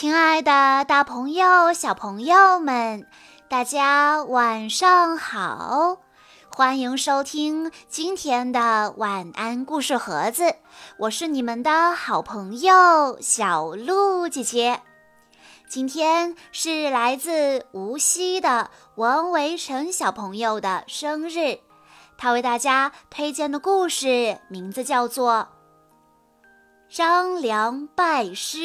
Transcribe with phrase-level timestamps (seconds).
[0.00, 3.06] 亲爱的，大朋友、小朋友们，
[3.50, 5.98] 大家晚上好！
[6.48, 10.54] 欢迎收听今天的晚安故事盒子，
[10.96, 14.80] 我是你们的好朋友小鹿姐姐。
[15.68, 21.58] 今天是来自无锡的王维成小朋友的生日，
[22.16, 25.48] 他为大家推荐的故事名字叫做
[26.96, 28.56] 《张良拜师》。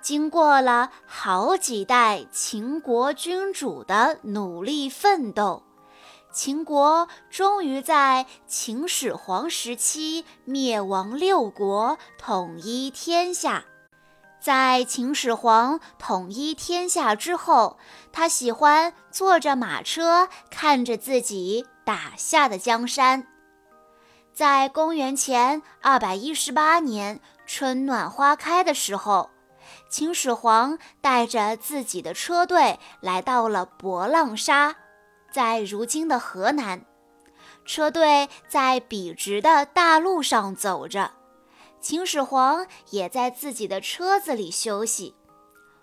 [0.00, 5.62] 经过了好几代秦国君主的努力奋斗，
[6.32, 13.64] 秦国终于在秦始皇时期灭亡六国，统一天下。
[14.40, 17.76] 在秦始皇统一天下之后，
[18.12, 23.26] 他喜欢坐着马车，看着自己打下的江山。
[24.32, 29.28] 在公元前二百一十八年，春暖花开的时候。
[29.88, 34.76] 秦始皇带着自己的车队来到了博浪沙，
[35.32, 36.84] 在如今的河南。
[37.64, 41.12] 车队在笔直的大路上走着，
[41.80, 45.14] 秦始皇也在自己的车子里休息。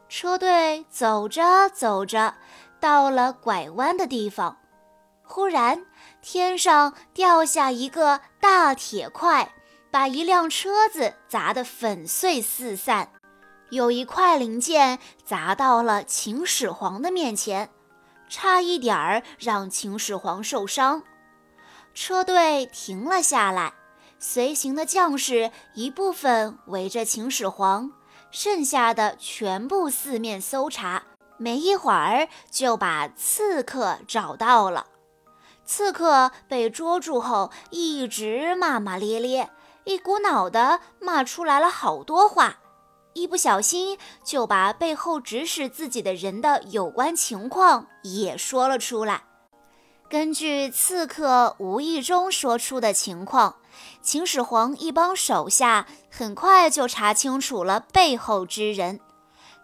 [0.08, 2.36] 车队走着走着，
[2.80, 4.58] 到了拐弯的地方，
[5.24, 5.84] 忽然
[6.22, 9.52] 天上掉下一个大铁块，
[9.90, 13.10] 把一辆车子砸得粉碎四散。
[13.70, 17.70] 有一块零件砸到了秦始皇的面前，
[18.30, 21.04] 差一点儿让秦始皇受伤。
[21.94, 23.74] 车队停了下来，
[24.20, 27.92] 随行的将士一部分围着秦始皇，
[28.32, 31.04] 剩下的全部四面搜查。
[31.38, 34.86] 没一会儿就把刺客找到了。
[35.66, 39.50] 刺客被捉住后，一直骂骂咧咧，
[39.84, 42.60] 一股脑的骂出来了好多话。
[43.16, 49.24] 一不小心就把背后指使自己的人的有关情况也说了出来。
[50.10, 53.56] 根据刺客无意中说出的情况，
[54.02, 59.00] 秦始皇一帮手下很快就查清楚了背后之人。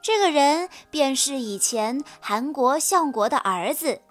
[0.01, 4.01] 这个人便是以前韩国相国的儿子。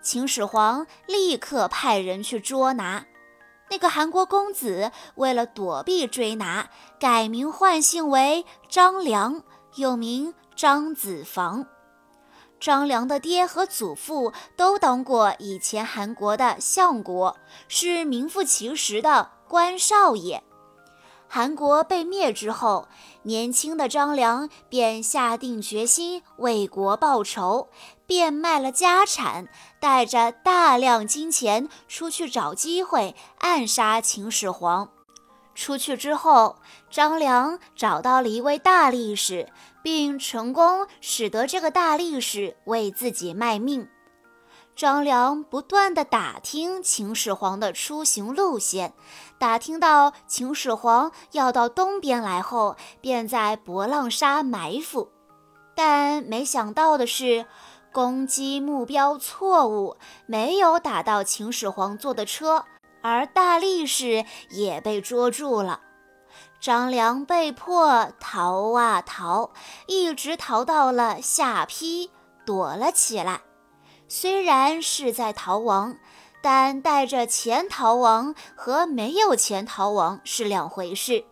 [0.00, 3.04] 秦始皇立刻派人去捉拿。
[3.70, 9.42] 那个韩国公子为了躲避追拿，改名换姓为张良，
[9.76, 11.66] 又名张子房。
[12.58, 17.36] 张良的爹和祖父都当过以前韩国的相国，
[17.68, 20.42] 是名副其实的官少爷。
[21.28, 22.88] 韩国被灭之后，
[23.22, 27.68] 年轻的张良便下定决心为国报仇，
[28.08, 29.48] 变卖了家产，
[29.78, 34.88] 带着大量金钱出去找机会暗杀秦始皇。
[35.54, 36.56] 出去之后，
[36.90, 39.50] 张良找到了一位大力士，
[39.82, 43.86] 并成功使得这个大力士为自己卖命。
[44.74, 48.94] 张良不断地打听秦始皇的出行路线，
[49.38, 55.10] 打听到秦始皇要到东边来后，便在博浪沙埋伏。
[55.74, 57.46] 但没想到的是，
[57.92, 62.64] 攻击目标错误，没有打到秦始皇坐的车，
[63.02, 65.80] 而大力士也被捉住了。
[66.60, 69.50] 张良被迫逃啊逃，
[69.86, 72.10] 一直逃到了下邳，
[72.44, 73.40] 躲了起来。
[74.08, 75.96] 虽然是在逃亡，
[76.42, 81.24] 但带着钱逃亡和没有钱逃亡是两回事。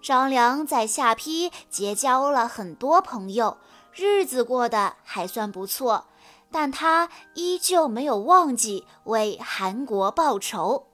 [0.00, 3.58] 张良在下邳结交了很多朋友，
[3.92, 6.06] 日子过得还算不错，
[6.50, 10.86] 但他依旧没有忘记为韩国报仇。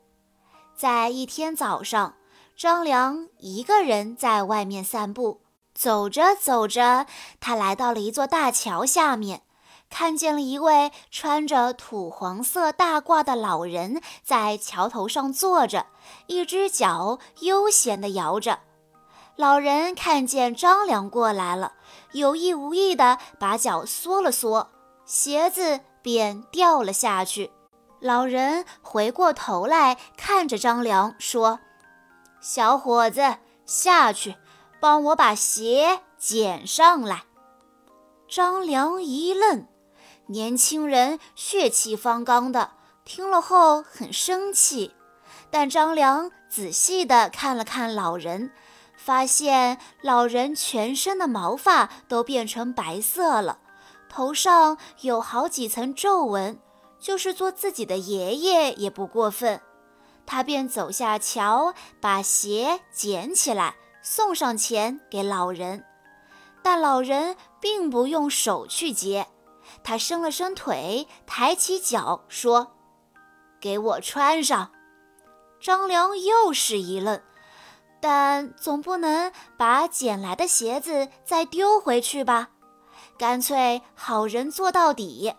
[0.75, 2.15] 在一天早上，
[2.57, 5.43] 张良一个人在外面散步，
[5.75, 7.07] 走着走着，
[7.41, 9.43] 他来到了一座大桥下面。
[9.91, 15.87] 看见了一位穿着土黄色大褂的老人在桥头上坐着，
[16.27, 18.61] 一只脚悠闲地摇着。
[19.37, 21.73] 老人看见张良过来了，
[22.13, 24.71] 有意无意地把脚缩了缩，
[25.05, 27.51] 鞋子便掉了下去。
[27.99, 31.59] 老人回过头来看着张良说
[32.41, 34.37] ：“小伙子，下去，
[34.79, 37.25] 帮我把鞋捡上来。”
[38.29, 39.67] 张良一愣。
[40.27, 42.71] 年轻人血气方刚的，
[43.05, 44.95] 听了后很生气。
[45.51, 48.51] 但张良仔细地看了看老人，
[49.05, 53.59] 发现老人全身的毛发都变成白色了，
[54.09, 56.59] 头上有好几层皱纹，
[56.99, 59.61] 就是做自己的爷爷也不过分。
[60.25, 65.85] 他便走下桥，把鞋捡起来，送上钱给老人，
[66.63, 69.27] 但老人并不用手去接，
[69.83, 72.73] 他伸了伸腿，抬起脚说
[73.61, 74.71] ：“给我穿上。”
[75.61, 77.21] 张良又是一愣，
[78.07, 82.51] 但总不能把捡来的鞋子再丢回去吧？
[83.17, 85.33] 干脆好人做到底，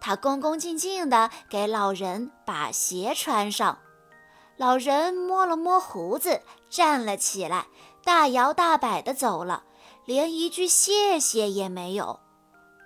[0.00, 3.80] 他恭恭敬敬地给老人把鞋穿上。
[4.56, 6.40] 老人摸了摸胡子，
[6.70, 7.66] 站了起来，
[8.02, 9.64] 大摇大摆地走了，
[10.06, 12.20] 连一句谢谢也没有。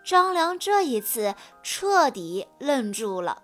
[0.04, 3.42] 张良这一次彻底愣住了。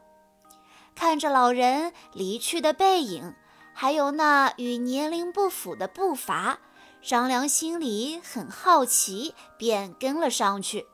[0.96, 3.36] 看着老人离去的背影，
[3.78, 6.60] 还有那与年龄不符的步伐，
[7.02, 10.86] 张良心里很好奇，便跟了上去。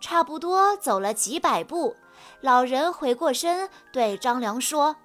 [0.00, 1.94] 差不多走了几百步，
[2.40, 4.96] 老人回过身对张良说：“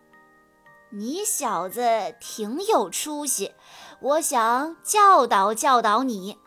[0.90, 3.54] 你小子挺有出息，
[4.00, 6.40] 我想教导教导你。”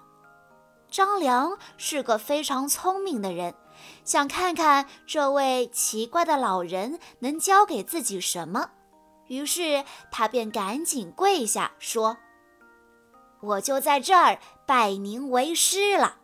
[0.91, 3.55] 张良是个非常聪明的人。
[4.05, 8.71] 想看看这位奇怪的老人能教给自己什么，
[9.29, 12.17] 于是他便赶紧跪下说
[13.41, 16.17] ：“我就在这儿拜您为师了。”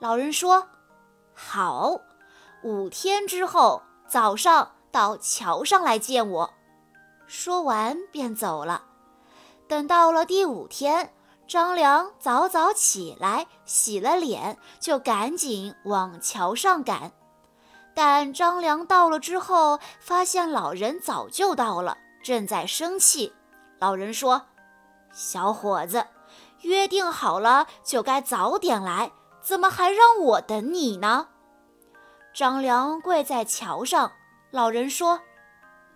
[0.00, 0.68] 老人说
[1.34, 2.00] ：“好，
[2.62, 6.54] 五天之后早上到桥上来见我。”
[7.26, 8.84] 说完便走了。
[9.66, 11.12] 等到了第五天。
[11.48, 17.12] 张良早早起来，洗了脸，就赶紧往桥上赶。
[17.94, 23.32] 但张良到了之后，发现老人早就到了，正在生气。
[23.78, 24.46] 老人说
[25.12, 26.06] ：“小伙子，
[26.62, 31.28] 约定好了就该早点来，怎么还让我等你呢？”
[32.34, 34.12] 张良跪在桥上，
[34.50, 35.20] 老人说：“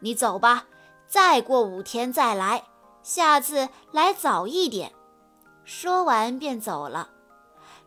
[0.00, 0.64] 你走吧，
[1.06, 2.64] 再过五天再来，
[3.02, 4.92] 下次来早一点。”
[5.64, 7.10] 说完便走了。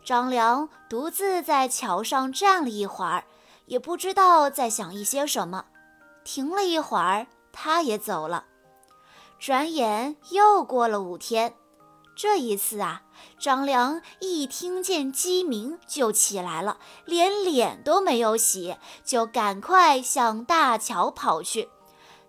[0.04, 3.26] 张良独自在桥上站了一会儿，
[3.66, 5.66] 也不知道在想一些什么。
[6.24, 8.46] 停了一会儿，他也走了。
[9.40, 11.56] 转眼又过了五天，
[12.16, 13.04] 这一次啊，
[13.40, 21.70] 张良一听见鸡鸣就起来了，连脸都没有洗，就赶快向大桥跑去。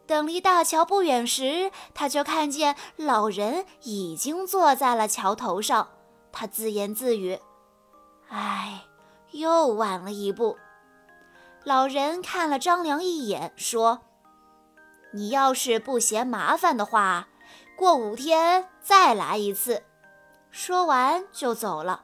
[0.06, 5.88] 等离大桥不远时，他就看见老人已经坐在了桥头上。
[6.30, 7.40] 他自言自语
[8.28, 8.84] ：“唉，
[9.32, 10.56] 又晚了一步。”
[11.64, 14.02] 老人看了张良一眼，说
[15.16, 17.28] ：“你要是不嫌麻烦的话，
[17.74, 19.82] 过五天再来一次。”
[20.52, 22.02] 说完就走了。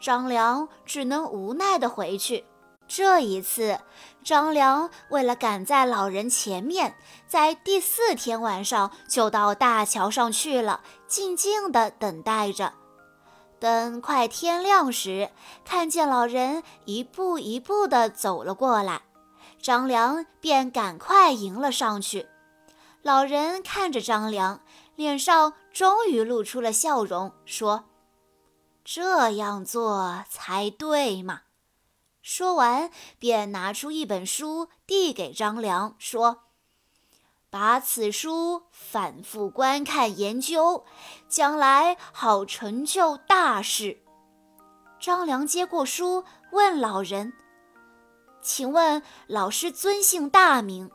[0.00, 2.44] 张良只能无奈地回去。
[2.86, 3.78] 这一次，
[4.24, 6.96] 张良为了赶在老人前面，
[7.26, 12.72] 在第四天晚上就到大桥上去了，静静地等待着。
[13.60, 15.30] 等快天亮时，
[15.66, 19.02] 看见老人一步一步地走了过来，
[19.60, 22.26] 张良便赶快迎了上去。
[23.02, 24.60] 老人看着张良，
[24.96, 27.84] 脸上终于露出了笑容，说
[28.84, 31.42] ：“这样做才对嘛。”
[32.20, 36.44] 说完，便拿出一本书递给张良，说
[37.48, 40.84] ：“把此书反复观看研究，
[41.28, 44.02] 将来好成就大事。”
[45.00, 47.32] 张良接过书，问老人
[48.42, 50.90] ：“请问老师尊姓大名？”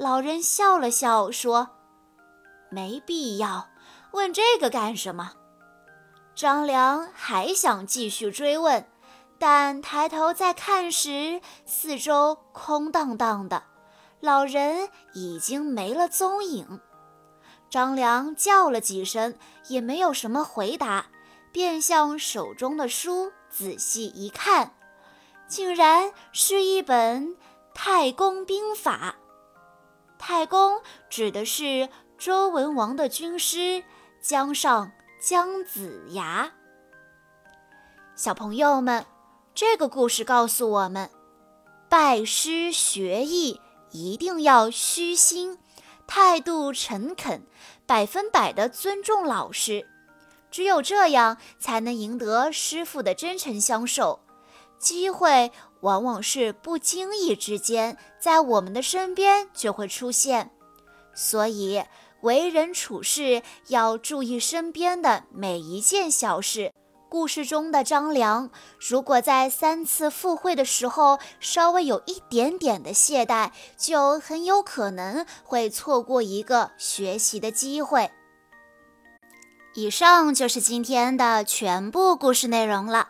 [0.00, 1.68] 老人笑了笑，说
[2.72, 3.68] ：“没必要，
[4.12, 5.32] 问这个干什么？”
[6.34, 8.88] 张良还想继续追问。
[9.38, 13.62] 但抬头再看时，四周空荡荡的，
[14.20, 16.80] 老人已经没了踪影。
[17.68, 19.34] 张良叫了几声，
[19.68, 21.08] 也没有什么回答，
[21.52, 24.72] 便向手中的书仔细一看，
[25.46, 27.28] 竟然是一本
[27.74, 29.16] 《太公兵法》。
[30.20, 33.82] 太公指的是周文王的军师
[34.20, 36.52] 姜尚姜子牙。
[38.14, 39.04] 小朋友们。
[39.52, 41.10] 这个故事告诉我们，
[41.88, 43.60] 拜师学艺
[43.90, 45.58] 一定要虚心，
[46.06, 47.42] 态度诚恳，
[47.84, 49.86] 百分百的尊重老师。
[50.50, 54.20] 只有这样，才能赢得师傅的真诚相授。
[54.78, 55.50] 机会
[55.80, 60.50] 往往是不经意之间，在我们的身边就会出现。
[61.14, 61.82] 所以，
[62.20, 66.72] 为人处事要注意身边的每一件小事。
[67.08, 78.12] 故事中的张良，如果在三次赴会的时候稍微有一点点的懈怠，就很有可能会错过一个学习的机会。
[79.74, 83.08] 以上就是今天的全部故事内容了。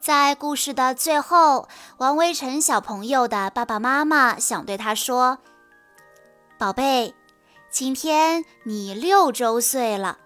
[0.00, 5.38] 在故事的最后，王微尘小朋友的爸爸妈妈想对他说
[6.58, 7.14] ：“宝贝，
[7.70, 10.18] 今天你六周岁了。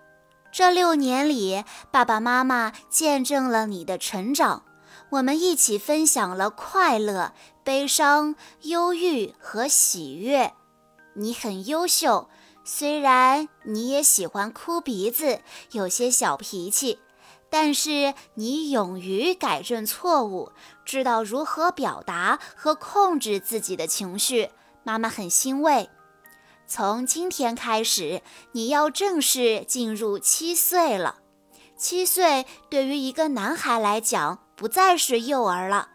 [0.53, 4.63] 这六年里，爸爸妈妈见证了你的成长，
[5.11, 7.33] 我们一起分享了快乐、
[7.65, 10.53] 悲伤、忧郁和喜悦。
[11.15, 12.29] 你很优秀。”
[12.65, 15.41] 虽然你也喜欢哭鼻子，
[15.73, 17.01] 有些小脾气，
[17.53, 20.53] 但是你勇于改正错误，
[20.87, 24.49] 知道如何表达和控制自己的情绪，
[24.85, 25.91] 妈妈很欣慰。
[26.67, 31.17] 从今天开始，你要正式进入七岁了。
[31.77, 35.91] 七岁对于一个男孩来讲，不再是幼儿了。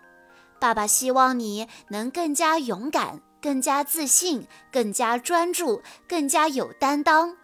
[0.59, 3.23] 爸爸希望你能更加勇敢。
[3.39, 7.37] 更加自信，更加专注，更加有担当，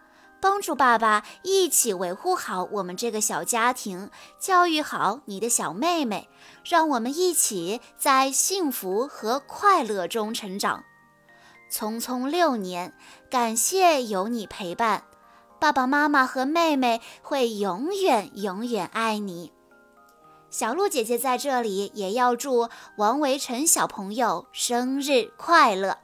[0.44, 6.28] 帮助爸爸一起维护好我们这个小家庭，教育好你的小妹妹，
[6.62, 10.84] 让我们一起在幸福和快乐中成长。
[11.72, 12.92] 匆匆六年，
[13.30, 15.04] 感谢有你陪伴，
[15.58, 19.50] 爸爸妈妈和妹妹会永远永远爱你。
[20.50, 26.03] 小鹿姐姐在这里也要祝王维辰小朋友生日快乐！